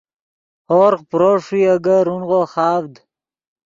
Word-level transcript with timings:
ہورغ 0.69 1.01
پرو 1.09 1.31
ݰوئے 1.45 1.61
اےگے 1.71 1.97
رونغو 2.07 2.41
خاڤد 2.51 2.93